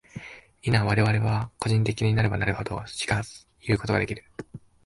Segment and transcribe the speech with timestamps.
[0.63, 3.21] 否、我々は個人的なればなるほど、しか
[3.61, 4.23] いうことができる。